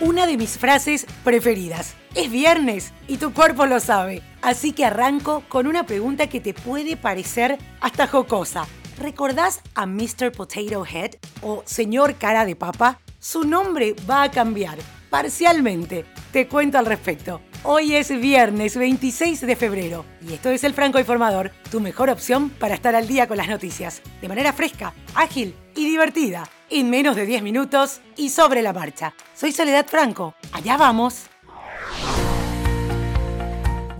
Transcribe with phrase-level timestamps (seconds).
[0.00, 1.94] una de mis frases preferidas.
[2.14, 4.22] Es viernes y tu cuerpo lo sabe.
[4.42, 8.66] Así que arranco con una pregunta que te puede parecer hasta jocosa.
[8.98, 10.32] ¿Recordás a Mr.
[10.32, 13.00] Potato Head o Señor Cara de Papa?
[13.20, 14.78] Su nombre va a cambiar,
[15.10, 16.04] parcialmente.
[16.32, 17.40] Te cuento al respecto.
[17.64, 22.50] Hoy es viernes 26 de febrero y esto es el Franco Informador, tu mejor opción
[22.50, 27.16] para estar al día con las noticias, de manera fresca, ágil y divertida, en menos
[27.16, 29.14] de 10 minutos y sobre la marcha.
[29.34, 31.26] Soy Soledad Franco, allá vamos.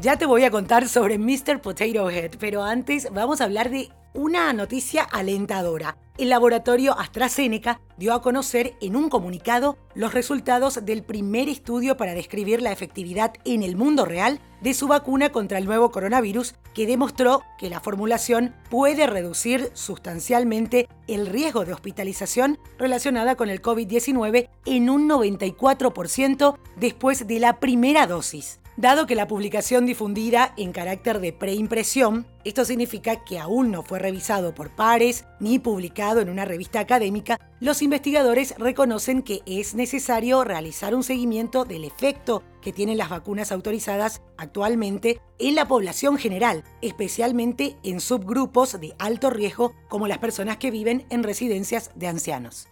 [0.00, 1.60] Ya te voy a contar sobre Mr.
[1.60, 5.96] Potato Head, pero antes vamos a hablar de una noticia alentadora.
[6.18, 12.12] El laboratorio AstraZeneca dio a conocer en un comunicado los resultados del primer estudio para
[12.12, 16.88] describir la efectividad en el mundo real de su vacuna contra el nuevo coronavirus, que
[16.88, 24.48] demostró que la formulación puede reducir sustancialmente el riesgo de hospitalización relacionada con el COVID-19
[24.66, 28.58] en un 94% después de la primera dosis.
[28.78, 33.98] Dado que la publicación difundida en carácter de preimpresión, esto significa que aún no fue
[33.98, 40.44] revisado por pares ni publicado en una revista académica, los investigadores reconocen que es necesario
[40.44, 46.62] realizar un seguimiento del efecto que tienen las vacunas autorizadas actualmente en la población general,
[46.80, 52.68] especialmente en subgrupos de alto riesgo como las personas que viven en residencias de ancianos.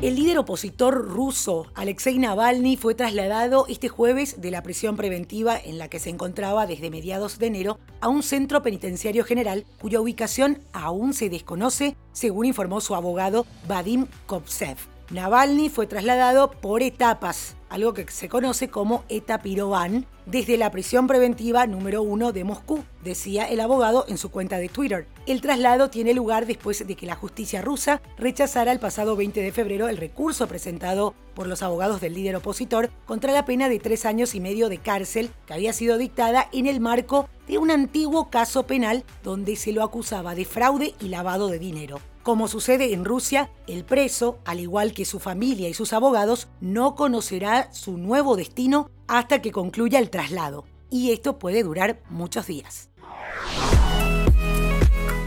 [0.00, 5.76] El líder opositor ruso, Alexei Navalny, fue trasladado este jueves de la prisión preventiva en
[5.76, 10.60] la que se encontraba desde mediados de enero a un centro penitenciario general cuya ubicación
[10.72, 14.97] aún se desconoce, según informó su abogado Vadim Kopsev.
[15.10, 21.66] Navalny fue trasladado por etapas, algo que se conoce como etapirovan, desde la prisión preventiva
[21.66, 25.06] número 1 de Moscú, decía el abogado en su cuenta de Twitter.
[25.24, 29.50] El traslado tiene lugar después de que la justicia rusa rechazara el pasado 20 de
[29.50, 34.04] febrero el recurso presentado por los abogados del líder opositor contra la pena de tres
[34.04, 38.28] años y medio de cárcel que había sido dictada en el marco de un antiguo
[38.28, 41.98] caso penal donde se lo acusaba de fraude y lavado de dinero.
[42.28, 46.94] Como sucede en Rusia, el preso, al igual que su familia y sus abogados, no
[46.94, 50.66] conocerá su nuevo destino hasta que concluya el traslado.
[50.90, 52.90] Y esto puede durar muchos días.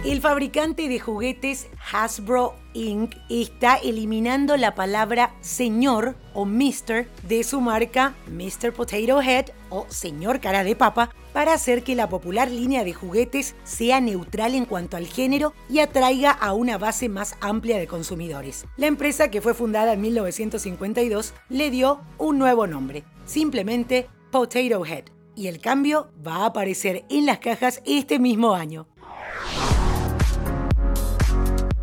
[0.04, 3.14] El fabricante de juguetes Hasbro Inc.
[3.30, 7.06] está eliminando la palabra señor o Mr.
[7.22, 8.74] de su marca Mr.
[8.74, 13.56] Potato Head o señor cara de papa para hacer que la popular línea de juguetes
[13.64, 18.66] sea neutral en cuanto al género y atraiga a una base más amplia de consumidores.
[18.78, 25.06] La empresa, que fue fundada en 1952, le dio un nuevo nombre, simplemente Potato Head,
[25.36, 28.88] y el cambio va a aparecer en las cajas este mismo año.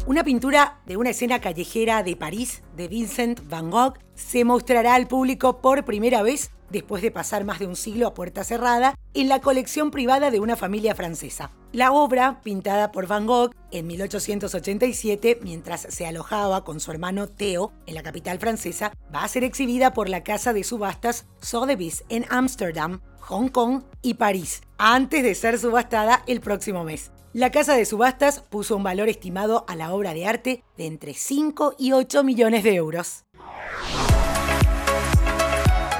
[0.08, 5.06] Una pintura de una escena callejera de París de Vincent Van Gogh se mostrará al
[5.06, 9.28] público por primera vez después de pasar más de un siglo a puerta cerrada en
[9.28, 11.50] la colección privada de una familia francesa.
[11.72, 17.74] La obra, pintada por Van Gogh en 1887 mientras se alojaba con su hermano Theo
[17.84, 22.24] en la capital francesa, va a ser exhibida por la casa de subastas Sotheby's en
[22.30, 27.10] Ámsterdam, Hong Kong y París, antes de ser subastada el próximo mes.
[27.34, 31.12] La casa de subastas puso un valor estimado a la obra de arte de entre
[31.12, 33.26] 5 y 8 millones de euros.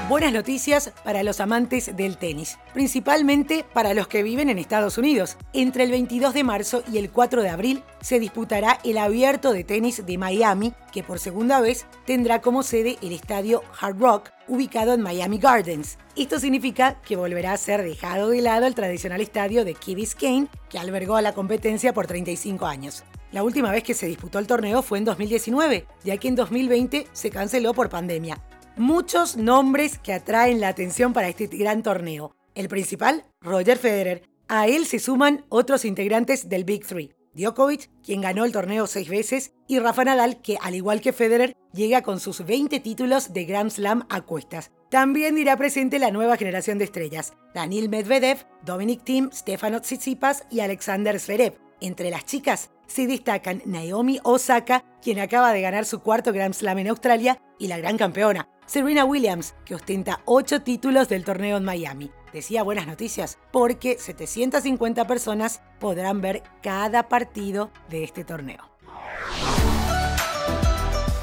[0.09, 5.37] Buenas noticias para los amantes del tenis, principalmente para los que viven en Estados Unidos.
[5.53, 9.63] Entre el 22 de marzo y el 4 de abril se disputará el abierto de
[9.63, 14.93] tenis de Miami, que por segunda vez tendrá como sede el estadio Hard Rock, ubicado
[14.93, 15.97] en Miami Gardens.
[16.17, 20.47] Esto significa que volverá a ser dejado de lado el tradicional estadio de Key Biscayne,
[20.69, 23.03] que albergó a la competencia por 35 años.
[23.31, 27.07] La última vez que se disputó el torneo fue en 2019, ya que en 2020
[27.13, 28.43] se canceló por pandemia
[28.79, 32.33] muchos nombres que atraen la atención para este gran torneo.
[32.55, 34.23] El principal, Roger Federer.
[34.47, 37.11] A él se suman otros integrantes del Big Three.
[37.39, 41.55] Djokovic, quien ganó el torneo seis veces, y Rafa Nadal, que al igual que Federer,
[41.73, 44.71] llega con sus 20 títulos de Grand Slam a cuestas.
[44.89, 50.61] También dirá presente la nueva generación de estrellas, Daniil Medvedev, Dominic Thiem, Stefano Tsitsipas y
[50.61, 51.59] Alexander Zverev.
[51.79, 56.79] Entre las chicas se destacan Naomi Osaka, quien acaba de ganar su cuarto Grand Slam
[56.79, 61.63] en Australia, y la gran campeona, Serena Williams, que ostenta 8 títulos del torneo en
[61.63, 62.11] Miami.
[62.33, 68.69] Decía buenas noticias porque 750 personas podrán ver cada partido de este torneo.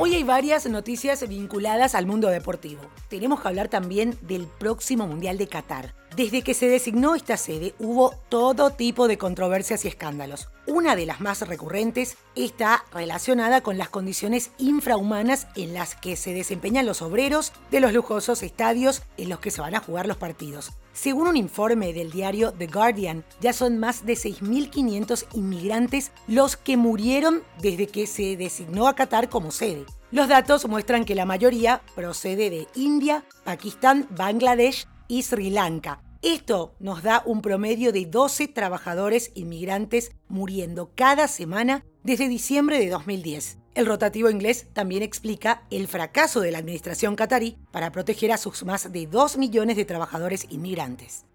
[0.00, 2.82] Hoy hay varias noticias vinculadas al mundo deportivo.
[3.08, 5.92] Tenemos que hablar también del próximo Mundial de Qatar.
[6.14, 10.50] Desde que se designó esta sede hubo todo tipo de controversias y escándalos.
[10.68, 16.32] Una de las más recurrentes está relacionada con las condiciones infrahumanas en las que se
[16.32, 20.16] desempeñan los obreros de los lujosos estadios en los que se van a jugar los
[20.16, 20.70] partidos.
[20.98, 26.76] Según un informe del diario The Guardian, ya son más de 6.500 inmigrantes los que
[26.76, 29.86] murieron desde que se designó a Qatar como sede.
[30.10, 36.02] Los datos muestran que la mayoría procede de India, Pakistán, Bangladesh y Sri Lanka.
[36.20, 42.88] Esto nos da un promedio de 12 trabajadores inmigrantes muriendo cada semana desde diciembre de
[42.88, 43.58] 2010.
[43.74, 48.64] El rotativo inglés también explica el fracaso de la administración qatarí para proteger a sus
[48.64, 51.26] más de 2 millones de trabajadores inmigrantes.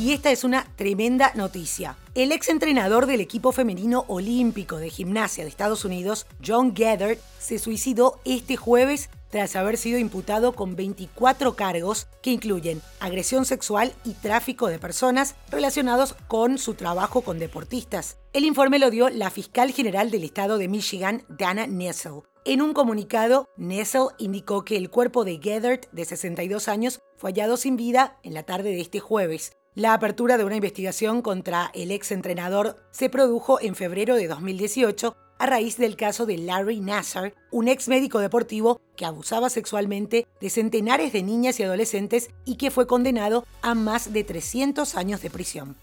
[0.00, 1.98] Y esta es una tremenda noticia.
[2.14, 7.58] El ex entrenador del equipo femenino olímpico de gimnasia de Estados Unidos, John Gathert, se
[7.58, 14.14] suicidó este jueves tras haber sido imputado con 24 cargos que incluyen agresión sexual y
[14.14, 18.18] tráfico de personas relacionados con su trabajo con deportistas.
[18.32, 22.22] El informe lo dio la fiscal general del estado de Michigan, Dana Nessel.
[22.44, 27.56] En un comunicado, Nessel indicó que el cuerpo de Gethert, de 62 años, fue hallado
[27.56, 29.52] sin vida en la tarde de este jueves.
[29.74, 35.14] La apertura de una investigación contra el ex entrenador se produjo en febrero de 2018
[35.38, 40.50] a raíz del caso de Larry Nassar, un ex médico deportivo que abusaba sexualmente de
[40.50, 45.30] centenares de niñas y adolescentes y que fue condenado a más de 300 años de
[45.30, 45.76] prisión.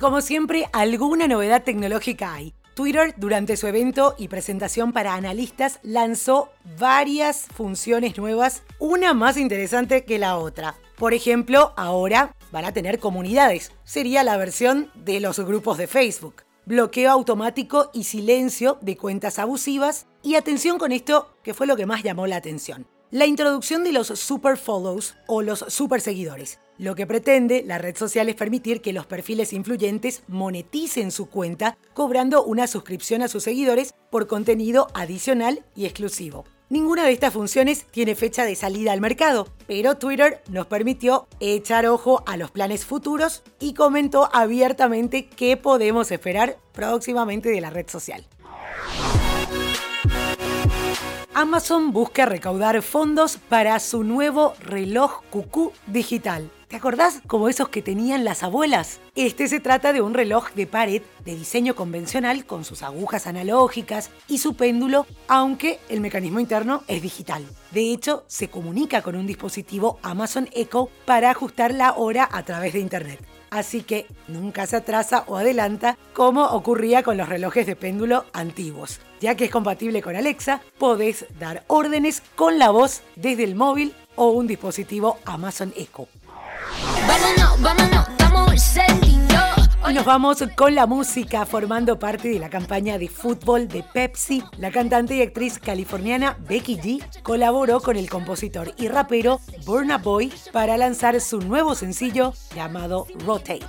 [0.00, 2.54] Como siempre, alguna novedad tecnológica hay.
[2.74, 10.04] Twitter, durante su evento y presentación para analistas, lanzó varias funciones nuevas, una más interesante
[10.04, 10.76] que la otra.
[10.96, 13.72] Por ejemplo, ahora van a tener comunidades.
[13.84, 16.42] Sería la versión de los grupos de Facebook.
[16.66, 20.06] Bloqueo automático y silencio de cuentas abusivas.
[20.22, 22.86] Y atención con esto, que fue lo que más llamó la atención.
[23.10, 26.58] La introducción de los super follows o los super seguidores.
[26.76, 31.78] Lo que pretende la red social es permitir que los perfiles influyentes moneticen su cuenta
[31.94, 36.44] cobrando una suscripción a sus seguidores por contenido adicional y exclusivo.
[36.70, 41.86] Ninguna de estas funciones tiene fecha de salida al mercado, pero Twitter nos permitió echar
[41.86, 47.88] ojo a los planes futuros y comentó abiertamente qué podemos esperar próximamente de la red
[47.88, 48.26] social.
[51.32, 56.50] Amazon busca recaudar fondos para su nuevo reloj cucú digital.
[56.68, 59.00] ¿Te acordás como esos que tenían las abuelas?
[59.14, 64.10] Este se trata de un reloj de pared de diseño convencional con sus agujas analógicas
[64.28, 67.42] y su péndulo, aunque el mecanismo interno es digital.
[67.70, 72.74] De hecho, se comunica con un dispositivo Amazon Echo para ajustar la hora a través
[72.74, 73.24] de Internet.
[73.48, 79.00] Así que nunca se atrasa o adelanta como ocurría con los relojes de péndulo antiguos.
[79.22, 83.94] Ya que es compatible con Alexa, podés dar órdenes con la voz desde el móvil
[84.16, 86.08] o un dispositivo Amazon Echo.
[87.60, 88.78] Vámonos, vámonos,
[89.88, 94.44] y nos vamos con la música, formando parte de la campaña de fútbol de Pepsi.
[94.58, 100.30] La cantante y actriz californiana Becky G colaboró con el compositor y rapero Burna Boy
[100.52, 103.60] para lanzar su nuevo sencillo llamado Rotate.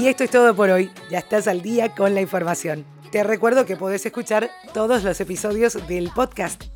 [0.00, 0.90] Y esto es todo por hoy.
[1.10, 2.86] Ya estás al día con la información.
[3.12, 6.64] Te recuerdo que podés escuchar todos los episodios del podcast